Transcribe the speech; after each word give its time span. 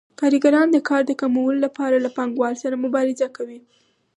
کارګران 0.19 0.67
د 0.71 0.77
کار 0.89 1.01
د 1.07 1.11
کمولو 1.21 1.57
لپاره 1.65 1.95
له 2.05 2.09
پانګوالو 2.15 2.61
سره 2.63 2.81
مبارزه 2.85 3.27
کوي 3.37 3.59